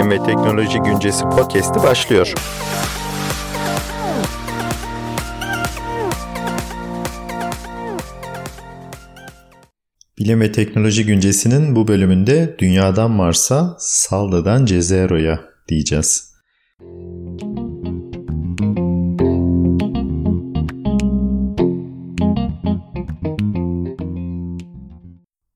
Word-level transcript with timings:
Bilim 0.00 0.10
ve 0.10 0.22
Teknoloji 0.22 0.78
Güncesi 0.78 1.24
podcast'i 1.24 1.82
başlıyor. 1.82 2.34
Bilim 10.18 10.40
ve 10.40 10.52
Teknoloji 10.52 11.06
Güncesi'nin 11.06 11.76
bu 11.76 11.88
bölümünde 11.88 12.56
Dünya'dan 12.58 13.10
Mars'a, 13.10 13.76
Salda'dan 13.78 14.64
Cezero'ya 14.66 15.40
diyeceğiz. 15.68 16.34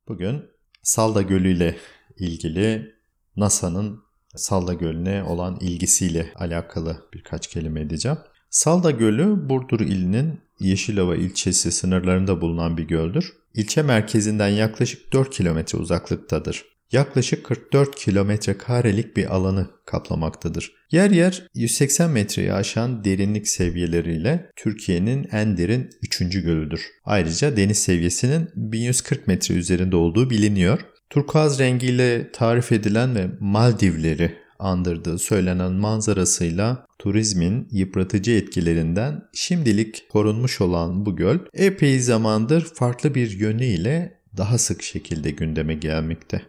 Bugün 0.09 0.43
Salda 0.83 1.23
Gölü 1.23 1.57
ile 1.57 1.77
ilgili 2.19 2.95
NASA'nın 3.37 4.05
Salda 4.37 4.75
Gölü'ne 4.75 5.25
olan 5.25 5.59
ilgisiyle 5.61 6.33
alakalı 6.37 6.97
birkaç 7.15 7.47
kelime 7.47 7.81
edeceğim. 7.81 8.19
Salda 8.51 8.91
Gölü 8.91 9.49
Burdur 9.49 9.81
ilinin 9.81 10.41
Yeşilova 10.61 11.17
ilçesi 11.17 11.73
sınırlarında 11.73 12.41
bulunan 12.41 12.77
bir 12.77 12.89
göldür. 12.89 13.33
İlçe 13.55 13.83
merkezinden 13.83 14.49
yaklaşık 14.49 15.13
4 15.13 15.31
kilometre 15.31 15.79
uzaklıktadır. 15.79 16.65
Yaklaşık 16.93 17.45
44 17.45 17.97
kilometre 17.97 18.59
karelik 18.59 19.17
bir 19.17 19.35
alanı 19.35 19.67
kaplamaktadır. 19.87 20.73
Yer 20.91 21.11
yer 21.11 21.43
180 21.55 22.11
metreyi 22.11 22.53
aşan 22.53 23.05
derinlik 23.05 23.49
seviyeleriyle 23.49 24.51
Türkiye'nin 24.57 25.29
en 25.33 25.57
derin 25.57 25.91
3. 26.03 26.19
gölüdür. 26.19 26.87
Ayrıca 27.05 27.57
deniz 27.57 27.79
seviyesinin 27.79 28.51
1140 28.57 29.27
metre 29.27 29.55
üzerinde 29.55 29.97
olduğu 29.97 30.31
biliniyor. 30.31 30.81
Turkuaz 31.15 31.59
rengiyle 31.59 32.33
tarif 32.33 32.73
edilen 32.73 33.15
ve 33.15 33.29
Maldivleri 33.41 34.35
andırdığı 34.59 35.19
söylenen 35.19 35.73
manzarasıyla 35.73 36.87
turizmin 36.99 37.69
yıpratıcı 37.71 38.33
etkilerinden 38.33 39.23
şimdilik 39.33 40.09
korunmuş 40.09 40.61
olan 40.61 41.07
bu 41.07 41.17
göl 41.17 41.39
epey 41.53 42.01
zamandır 42.01 42.61
farklı 42.75 43.15
bir 43.15 43.31
yönüyle 43.31 44.21
daha 44.37 44.59
sık 44.59 44.83
şekilde 44.83 45.31
gündeme 45.31 45.75
gelmekte. 45.75 46.43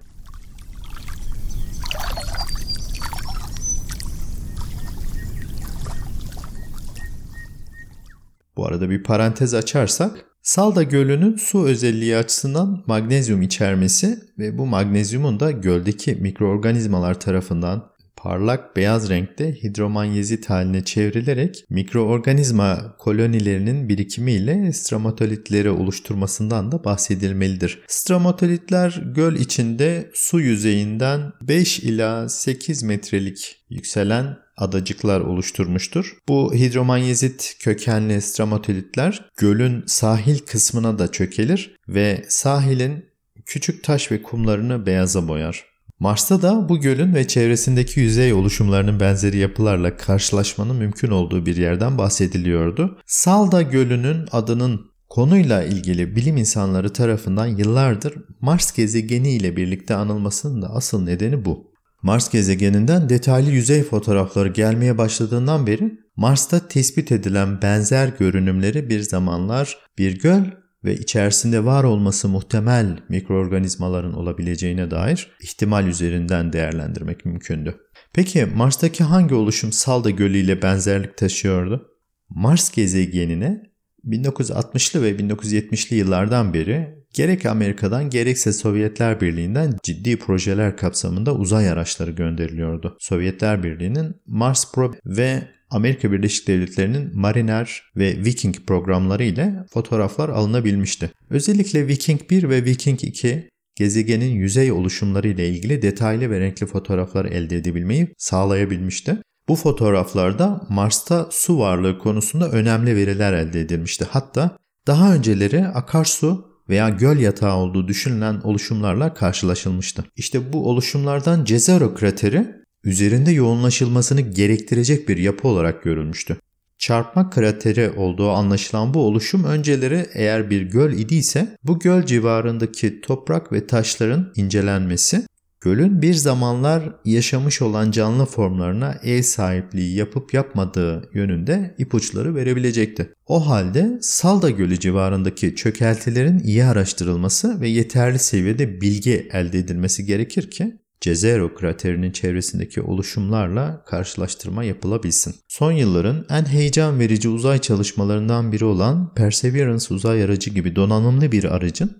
Bu 8.57 8.65
arada 8.65 8.89
bir 8.89 9.03
parantez 9.03 9.53
açarsak 9.53 10.25
Salda 10.45 10.83
Gölü'nün 10.83 11.35
su 11.37 11.65
özelliği 11.65 12.17
açısından 12.17 12.83
magnezyum 12.87 13.41
içermesi 13.41 14.19
ve 14.39 14.57
bu 14.57 14.65
magnezyumun 14.65 15.39
da 15.39 15.51
göldeki 15.51 16.15
mikroorganizmalar 16.15 17.19
tarafından 17.19 17.91
parlak 18.15 18.75
beyaz 18.75 19.09
renkte 19.09 19.53
hidromanyezit 19.63 20.49
haline 20.49 20.83
çevrilerek 20.83 21.65
mikroorganizma 21.69 22.95
kolonilerinin 22.99 23.89
birikimiyle 23.89 24.73
stramatolitleri 24.73 25.69
oluşturmasından 25.69 26.71
da 26.71 26.83
bahsedilmelidir. 26.83 27.81
Stramatolitler 27.87 29.03
göl 29.15 29.35
içinde 29.35 30.11
su 30.13 30.39
yüzeyinden 30.39 31.33
5 31.41 31.79
ila 31.79 32.29
8 32.29 32.83
metrelik 32.83 33.65
yükselen 33.69 34.44
adacıklar 34.57 35.21
oluşturmuştur. 35.21 36.17
Bu 36.27 36.53
hidromanyezit 36.53 37.55
kökenli 37.59 38.21
stramatolitler 38.21 39.29
gölün 39.37 39.83
sahil 39.87 40.39
kısmına 40.39 40.99
da 40.99 41.11
çökelir 41.11 41.75
ve 41.87 42.25
sahilin 42.29 43.05
küçük 43.45 43.83
taş 43.83 44.11
ve 44.11 44.21
kumlarını 44.21 44.85
beyaza 44.85 45.27
boyar. 45.27 45.65
Mars'ta 45.99 46.41
da 46.41 46.69
bu 46.69 46.79
gölün 46.81 47.15
ve 47.15 47.27
çevresindeki 47.27 47.99
yüzey 47.99 48.33
oluşumlarının 48.33 48.99
benzeri 48.99 49.37
yapılarla 49.37 49.97
karşılaşmanın 49.97 50.75
mümkün 50.75 51.11
olduğu 51.11 51.45
bir 51.45 51.57
yerden 51.57 51.97
bahsediliyordu. 51.97 52.97
Salda 53.05 53.61
Gölü'nün 53.61 54.25
adının 54.31 54.91
konuyla 55.09 55.63
ilgili 55.63 56.15
bilim 56.15 56.37
insanları 56.37 56.93
tarafından 56.93 57.45
yıllardır 57.45 58.13
Mars 58.41 58.75
gezegeni 58.75 59.31
ile 59.31 59.57
birlikte 59.57 59.95
anılmasının 59.95 60.61
da 60.61 60.69
asıl 60.69 61.03
nedeni 61.03 61.45
bu. 61.45 61.74
Mars 62.05 62.29
gezegeninden 62.29 63.09
detaylı 63.09 63.51
yüzey 63.51 63.83
fotoğrafları 63.83 64.49
gelmeye 64.49 64.97
başladığından 64.97 65.67
beri 65.67 65.99
Mars'ta 66.15 66.67
tespit 66.67 67.11
edilen 67.11 67.61
benzer 67.61 68.11
görünümleri 68.19 68.89
bir 68.89 68.99
zamanlar 68.99 69.77
bir 69.97 70.19
göl 70.19 70.43
ve 70.83 70.97
içerisinde 70.97 71.65
var 71.65 71.83
olması 71.83 72.29
muhtemel 72.29 72.99
mikroorganizmaların 73.09 74.13
olabileceğine 74.13 74.91
dair 74.91 75.31
ihtimal 75.41 75.87
üzerinden 75.87 76.53
değerlendirmek 76.53 77.25
mümkündü. 77.25 77.75
Peki 78.13 78.45
Mars'taki 78.45 79.03
hangi 79.03 79.35
oluşum 79.35 79.71
Salda 79.71 80.09
Gölü 80.09 80.37
ile 80.37 80.61
benzerlik 80.61 81.17
taşıyordu? 81.17 81.87
Mars 82.29 82.71
gezegenine 82.71 83.63
1960'lı 84.07 85.03
ve 85.03 85.11
1970'li 85.11 85.95
yıllardan 85.95 86.53
beri 86.53 87.04
gerek 87.15 87.45
Amerika'dan 87.45 88.09
gerekse 88.09 88.53
Sovyetler 88.53 89.21
Birliği'nden 89.21 89.73
ciddi 89.83 90.19
projeler 90.19 90.77
kapsamında 90.77 91.35
uzay 91.35 91.69
araçları 91.69 92.11
gönderiliyordu. 92.11 92.97
Sovyetler 92.99 93.63
Birliği'nin 93.63 94.15
Mars 94.25 94.73
Probe 94.73 94.97
ve 95.05 95.47
Amerika 95.69 96.11
Birleşik 96.11 96.47
Devletleri'nin 96.47 97.19
Mariner 97.19 97.83
ve 97.95 98.25
Viking 98.25 98.55
programları 98.67 99.23
ile 99.23 99.55
fotoğraflar 99.73 100.29
alınabilmişti. 100.29 101.11
Özellikle 101.29 101.87
Viking 101.87 102.29
1 102.29 102.49
ve 102.49 102.65
Viking 102.65 103.03
2 103.03 103.49
gezegenin 103.75 104.31
yüzey 104.31 104.71
oluşumları 104.71 105.27
ile 105.27 105.49
ilgili 105.49 105.81
detaylı 105.81 106.29
ve 106.29 106.39
renkli 106.39 106.65
fotoğraflar 106.65 107.25
elde 107.25 107.57
edebilmeyi 107.57 108.07
sağlayabilmişti. 108.17 109.17
Bu 109.47 109.55
fotoğraflarda 109.55 110.61
Mars'ta 110.69 111.27
su 111.31 111.59
varlığı 111.59 111.99
konusunda 111.99 112.49
önemli 112.49 112.95
veriler 112.95 113.33
elde 113.33 113.61
edilmişti. 113.61 114.05
Hatta 114.09 114.57
daha 114.87 115.13
önceleri 115.13 115.67
akarsu 115.67 116.54
veya 116.69 116.89
göl 116.89 117.19
yatağı 117.19 117.55
olduğu 117.55 117.87
düşünülen 117.87 118.41
oluşumlarla 118.43 119.13
karşılaşılmıştı. 119.13 120.05
İşte 120.15 120.53
bu 120.53 120.69
oluşumlardan 120.69 121.45
Jezero 121.45 121.95
krateri 121.95 122.47
üzerinde 122.83 123.31
yoğunlaşılmasını 123.31 124.21
gerektirecek 124.21 125.09
bir 125.09 125.17
yapı 125.17 125.47
olarak 125.47 125.83
görülmüştü. 125.83 126.37
Çarpma 126.77 127.29
krateri 127.29 127.89
olduğu 127.89 128.29
anlaşılan 128.29 128.93
bu 128.93 128.99
oluşum 128.99 129.43
önceleri 129.43 130.05
eğer 130.13 130.49
bir 130.49 130.61
göl 130.61 130.93
idiyse 130.93 131.57
bu 131.63 131.79
göl 131.79 132.03
civarındaki 132.03 133.01
toprak 133.01 133.51
ve 133.51 133.67
taşların 133.67 134.33
incelenmesi 134.35 135.27
gölün 135.65 136.01
bir 136.01 136.13
zamanlar 136.13 136.83
yaşamış 137.05 137.61
olan 137.61 137.91
canlı 137.91 138.25
formlarına 138.25 138.99
ev 139.03 139.21
sahipliği 139.21 139.95
yapıp 139.95 140.33
yapmadığı 140.33 141.09
yönünde 141.13 141.75
ipuçları 141.77 142.35
verebilecekti. 142.35 143.13
O 143.27 143.47
halde 143.47 143.97
Salda 144.01 144.49
Gölü 144.49 144.79
civarındaki 144.79 145.55
çökeltilerin 145.55 146.39
iyi 146.39 146.65
araştırılması 146.65 147.61
ve 147.61 147.69
yeterli 147.69 148.19
seviyede 148.19 148.81
bilgi 148.81 149.29
elde 149.33 149.59
edilmesi 149.59 150.05
gerekir 150.05 150.51
ki 150.51 150.77
Jezero 151.01 151.55
kraterinin 151.55 152.11
çevresindeki 152.11 152.81
oluşumlarla 152.81 153.83
karşılaştırma 153.85 154.63
yapılabilsin. 154.63 155.35
Son 155.47 155.71
yılların 155.71 156.25
en 156.29 156.45
heyecan 156.45 156.99
verici 156.99 157.29
uzay 157.29 157.59
çalışmalarından 157.59 158.51
biri 158.51 158.65
olan 158.65 159.13
Perseverance 159.13 159.93
uzay 159.93 160.23
aracı 160.23 160.49
gibi 160.49 160.75
donanımlı 160.75 161.31
bir 161.31 161.43
aracın 161.43 161.91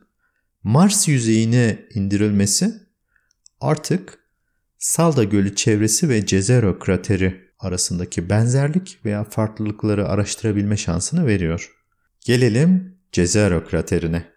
Mars 0.64 1.08
yüzeyine 1.08 1.80
indirilmesi 1.94 2.84
artık 3.66 4.20
Salda 4.78 5.24
Gölü 5.24 5.56
çevresi 5.56 6.09
ve 6.09 6.28
Jezero 6.28 6.80
krateri 6.80 7.42
arasındaki 7.59 8.30
benzerlik 8.30 9.00
veya 9.06 9.24
farklılıkları 9.24 10.08
araştırabilme 10.08 10.78
şansını 10.78 11.28
veriyor. 11.28 11.72
Gelelim 12.22 12.98
Jezero 13.12 13.66
kraterine. 13.66 14.36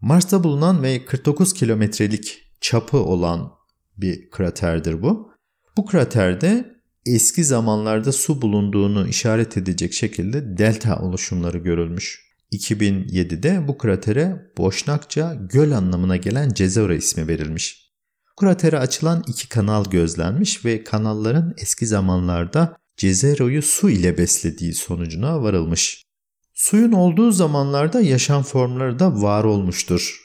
Mars'ta 0.00 0.44
bulunan 0.44 0.82
ve 0.82 1.04
49 1.04 1.54
kilometrelik 1.54 2.38
çapı 2.60 2.98
olan 2.98 3.52
bir 3.96 4.30
kraterdir 4.30 5.02
bu. 5.02 5.32
Bu 5.76 5.86
kraterde 5.86 6.71
eski 7.06 7.44
zamanlarda 7.44 8.12
su 8.12 8.42
bulunduğunu 8.42 9.08
işaret 9.08 9.56
edecek 9.56 9.92
şekilde 9.92 10.58
delta 10.58 10.98
oluşumları 10.98 11.58
görülmüş. 11.58 12.32
2007'de 12.52 13.68
bu 13.68 13.78
kratere 13.78 14.52
Boşnakça 14.58 15.34
göl 15.34 15.72
anlamına 15.72 16.16
gelen 16.16 16.48
Cezora 16.48 16.94
ismi 16.94 17.28
verilmiş. 17.28 17.92
Kratere 18.36 18.78
açılan 18.78 19.24
iki 19.26 19.48
kanal 19.48 19.84
gözlenmiş 19.84 20.64
ve 20.64 20.84
kanalların 20.84 21.54
eski 21.56 21.86
zamanlarda 21.86 22.76
Cezero'yu 22.96 23.62
su 23.62 23.90
ile 23.90 24.18
beslediği 24.18 24.74
sonucuna 24.74 25.42
varılmış. 25.42 26.02
Suyun 26.54 26.92
olduğu 26.92 27.32
zamanlarda 27.32 28.00
yaşam 28.00 28.42
formları 28.42 28.98
da 28.98 29.22
var 29.22 29.44
olmuştur. 29.44 30.20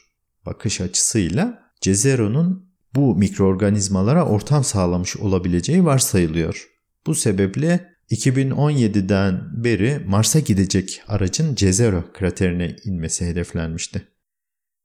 Bakış 0.46 0.82
açısıyla 0.82 1.60
Cezero'nun 1.82 2.67
bu 2.96 3.16
mikroorganizmalara 3.16 4.26
ortam 4.26 4.64
sağlamış 4.64 5.18
olabileceği 5.18 5.86
varsayılıyor. 5.86 6.68
Bu 7.08 7.16
sebeple 7.16 7.98
2017'den 8.12 9.64
beri 9.64 10.00
Mars'a 10.08 10.40
gidecek 10.40 11.02
aracın 11.08 11.56
Jezero 11.56 12.04
kraterine 12.14 12.76
inmesi 12.86 13.26
hedeflenmişti. 13.26 14.08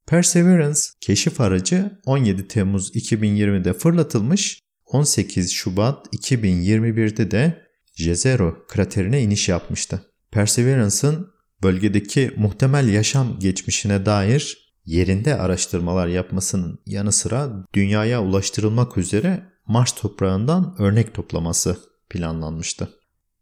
Perseverance 0.06 0.80
keşif 1.00 1.40
aracı 1.40 2.00
17 2.06 2.48
Temmuz 2.48 2.96
2020'de 2.96 3.72
fırlatılmış, 3.72 4.60
18 4.86 5.52
Şubat 5.52 6.06
2021'de 6.06 7.30
de 7.30 7.62
Jezero 7.94 8.66
kraterine 8.68 9.22
iniş 9.22 9.48
yapmıştı. 9.48 10.12
Perseverance'ın 10.30 11.32
bölgedeki 11.62 12.30
muhtemel 12.36 12.88
yaşam 12.88 13.38
geçmişine 13.38 14.06
dair 14.06 14.61
yerinde 14.84 15.38
araştırmalar 15.38 16.06
yapmasının 16.06 16.78
yanı 16.86 17.12
sıra 17.12 17.66
dünyaya 17.74 18.22
ulaştırılmak 18.22 18.98
üzere 18.98 19.52
Mars 19.66 19.92
toprağından 19.92 20.74
örnek 20.78 21.14
toplaması 21.14 21.76
planlanmıştı. 22.10 22.88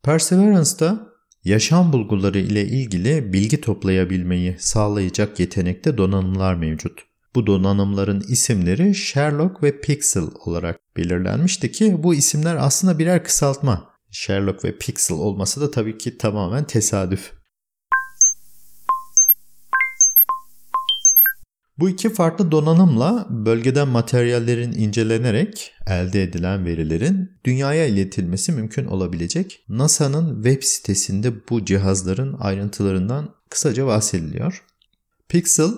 Perseverance'da 0.03 1.11
yaşam 1.45 1.93
bulguları 1.93 2.39
ile 2.39 2.67
ilgili 2.67 3.33
bilgi 3.33 3.61
toplayabilmeyi 3.61 4.57
sağlayacak 4.59 5.41
yetenekte 5.41 5.99
donanımlar 5.99 6.55
mevcut. 6.55 7.01
Bu 7.35 7.47
donanımların 7.47 8.21
isimleri 8.29 8.95
Sherlock 8.95 9.63
ve 9.63 9.81
Pixel 9.81 10.25
olarak 10.45 10.81
belirlenmişti 10.97 11.73
ki 11.73 12.03
bu 12.03 12.15
isimler 12.15 12.57
aslında 12.57 12.99
birer 12.99 13.25
kısaltma. 13.25 13.91
Sherlock 14.11 14.65
ve 14.65 14.79
Pixel 14.79 15.17
olması 15.17 15.61
da 15.61 15.71
tabii 15.71 15.99
ki 15.99 16.19
tamamen 16.19 16.65
tesadüf. 16.65 17.40
Bu 21.81 21.89
iki 21.89 22.13
farklı 22.13 22.53
donanımla 22.53 23.27
bölgeden 23.31 23.89
materyallerin 23.89 24.73
incelenerek 24.73 25.73
elde 25.87 26.23
edilen 26.23 26.67
verilerin 26.67 27.31
dünyaya 27.45 27.87
iletilmesi 27.87 28.53
mümkün 28.53 28.85
olabilecek. 28.85 29.65
NASA'nın 29.69 30.43
web 30.43 30.63
sitesinde 30.63 31.49
bu 31.49 31.65
cihazların 31.65 32.37
ayrıntılarından 32.41 33.35
kısaca 33.51 33.87
bahsediliyor. 33.87 34.65
Pixel, 35.29 35.71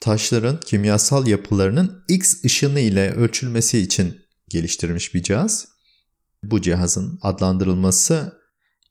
taşların 0.00 0.60
kimyasal 0.60 1.26
yapılarının 1.26 2.04
X 2.08 2.44
ışını 2.44 2.80
ile 2.80 3.12
ölçülmesi 3.12 3.78
için 3.78 4.20
geliştirilmiş 4.48 5.14
bir 5.14 5.22
cihaz. 5.22 5.68
Bu 6.42 6.60
cihazın 6.60 7.18
adlandırılması 7.22 8.32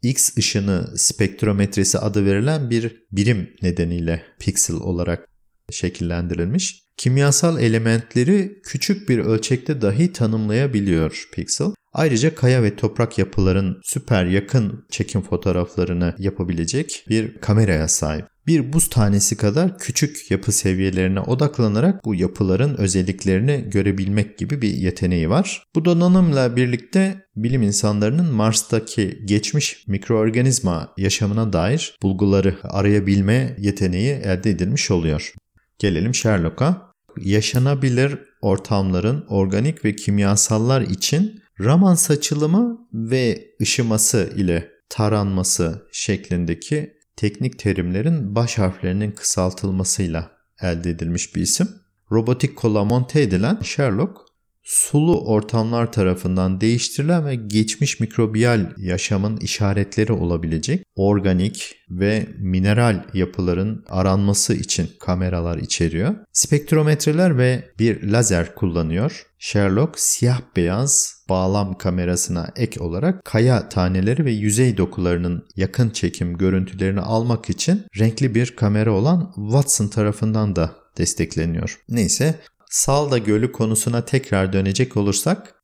X 0.01 0.37
ışını 0.37 0.93
spektrometresi 0.97 1.99
adı 1.99 2.25
verilen 2.25 2.69
bir 2.69 3.05
birim 3.11 3.49
nedeniyle 3.61 4.23
Pixel 4.39 4.75
olarak 4.75 5.34
şekillendirilmiş. 5.71 6.85
Kimyasal 6.97 7.61
elementleri 7.61 8.59
küçük 8.63 9.09
bir 9.09 9.19
ölçekte 9.19 9.81
dahi 9.81 10.13
tanımlayabiliyor 10.13 11.29
Pixel. 11.33 11.67
Ayrıca 11.93 12.35
kaya 12.35 12.63
ve 12.63 12.75
toprak 12.75 13.17
yapıların 13.17 13.81
süper 13.83 14.25
yakın 14.25 14.85
çekim 14.91 15.21
fotoğraflarını 15.21 16.15
yapabilecek 16.19 17.05
bir 17.09 17.41
kameraya 17.41 17.87
sahip. 17.87 18.25
Bir 18.47 18.73
buz 18.73 18.89
tanesi 18.89 19.37
kadar 19.37 19.77
küçük 19.77 20.31
yapı 20.31 20.51
seviyelerine 20.51 21.19
odaklanarak 21.19 22.05
bu 22.05 22.15
yapıların 22.15 22.77
özelliklerini 22.77 23.65
görebilmek 23.69 24.37
gibi 24.37 24.61
bir 24.61 24.73
yeteneği 24.73 25.29
var. 25.29 25.63
Bu 25.75 25.85
donanımla 25.85 26.55
birlikte 26.55 27.25
bilim 27.35 27.61
insanlarının 27.61 28.33
Mars'taki 28.33 29.21
geçmiş 29.25 29.87
mikroorganizma 29.87 30.93
yaşamına 30.97 31.53
dair 31.53 31.97
bulguları 32.01 32.55
arayabilme 32.63 33.55
yeteneği 33.59 34.11
elde 34.11 34.49
edilmiş 34.49 34.91
oluyor. 34.91 35.33
Gelelim 35.79 36.15
Sherlock'a. 36.15 36.91
Yaşanabilir 37.21 38.19
ortamların 38.41 39.25
organik 39.29 39.85
ve 39.85 39.95
kimyasallar 39.95 40.81
için 40.81 41.41
Raman 41.59 41.95
saçılımı 41.95 42.87
ve 42.93 43.47
ışıması 43.61 44.33
ile 44.35 44.71
taranması 44.89 45.87
şeklindeki 45.91 46.93
teknik 47.15 47.59
terimlerin 47.59 48.35
baş 48.35 48.57
harflerinin 48.57 49.11
kısaltılmasıyla 49.11 50.31
elde 50.61 50.89
edilmiş 50.89 51.35
bir 51.35 51.41
isim. 51.41 51.69
Robotik 52.11 52.55
kola 52.55 52.83
monte 52.83 53.21
edilen 53.21 53.59
Sherlock, 53.63 54.17
sulu 54.65 55.25
ortamlar 55.25 55.91
tarafından 55.91 56.61
değiştirilen 56.61 57.25
ve 57.25 57.35
geçmiş 57.35 57.99
mikrobiyal 57.99 58.71
yaşamın 58.77 59.37
işaretleri 59.37 60.13
olabilecek 60.13 60.85
organik 60.95 61.75
ve 61.89 62.27
mineral 62.37 63.03
yapıların 63.13 63.85
aranması 63.89 64.53
için 64.53 64.89
kameralar 64.99 65.57
içeriyor. 65.57 66.15
Spektrometreler 66.31 67.37
ve 67.37 67.63
bir 67.79 68.03
lazer 68.03 68.55
kullanıyor. 68.55 69.25
Sherlock 69.39 69.99
siyah 69.99 70.41
beyaz 70.55 71.15
bağlam 71.29 71.77
kamerasına 71.77 72.51
ek 72.55 72.79
olarak 72.79 73.25
kaya 73.25 73.69
taneleri 73.69 74.25
ve 74.25 74.31
yüzey 74.31 74.77
dokularının 74.77 75.47
yakın 75.55 75.89
çekim 75.89 76.37
görüntülerini 76.37 77.01
almak 77.01 77.49
için 77.49 77.85
renkli 77.99 78.35
bir 78.35 78.55
kamera 78.55 78.91
olan 78.91 79.31
Watson 79.35 79.87
tarafından 79.87 80.55
da 80.55 80.75
destekleniyor. 80.97 81.79
Neyse 81.89 82.35
Salda 82.75 83.17
Gölü 83.17 83.51
konusuna 83.51 84.05
tekrar 84.05 84.53
dönecek 84.53 84.97
olursak 84.97 85.55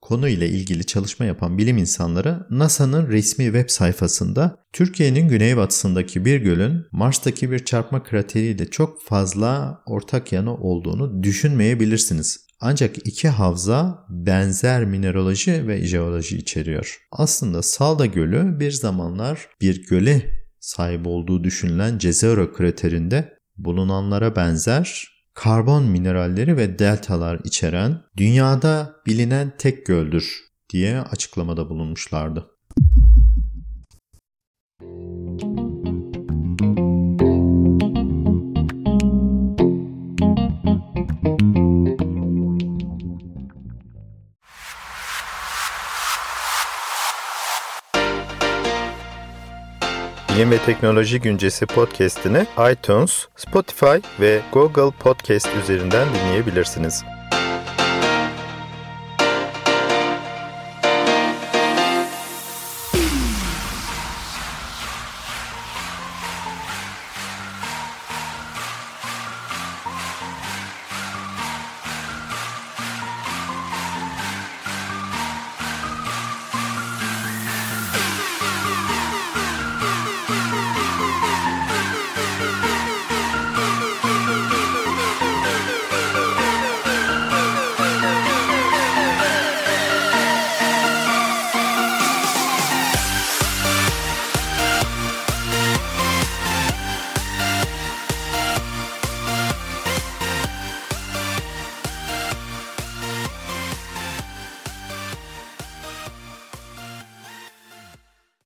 konuyla 0.00 0.46
ilgili 0.46 0.86
çalışma 0.86 1.26
yapan 1.26 1.58
bilim 1.58 1.78
insanları 1.78 2.46
NASA'nın 2.50 3.08
resmi 3.08 3.44
web 3.44 3.68
sayfasında 3.68 4.56
Türkiye'nin 4.72 5.28
güneybatısındaki 5.28 6.24
bir 6.24 6.40
gölün 6.40 6.86
Mars'taki 6.92 7.50
bir 7.50 7.64
çarpma 7.64 8.02
krateriyle 8.02 8.70
çok 8.70 9.02
fazla 9.02 9.80
ortak 9.86 10.32
yanı 10.32 10.56
olduğunu 10.56 11.22
düşünmeyebilirsiniz. 11.22 12.46
Ancak 12.60 13.06
iki 13.06 13.28
havza 13.28 14.06
benzer 14.08 14.84
mineraloji 14.84 15.68
ve 15.68 15.86
jeoloji 15.86 16.36
içeriyor. 16.36 16.98
Aslında 17.12 17.62
Salda 17.62 18.06
Gölü 18.06 18.60
bir 18.60 18.70
zamanlar 18.70 19.48
bir 19.60 19.86
göle 19.86 20.30
sahip 20.60 21.06
olduğu 21.06 21.44
düşünülen 21.44 21.98
Cezero 21.98 22.52
kraterinde 22.52 23.32
bulunanlara 23.56 24.36
benzer 24.36 25.19
karbon 25.34 25.84
mineralleri 25.84 26.56
ve 26.56 26.78
deltalar 26.78 27.40
içeren 27.44 28.02
dünyada 28.16 28.96
bilinen 29.06 29.52
tek 29.58 29.86
göldür 29.86 30.50
diye 30.72 31.00
açıklamada 31.00 31.68
bulunmuşlardı. 31.68 32.50
Bilim 50.40 50.50
ve 50.50 50.58
Teknoloji 50.58 51.20
Güncesi 51.20 51.66
podcast'ini 51.66 52.46
iTunes, 52.72 53.26
Spotify 53.36 53.96
ve 54.20 54.40
Google 54.52 54.90
Podcast 54.98 55.48
üzerinden 55.62 56.08
dinleyebilirsiniz. 56.14 57.04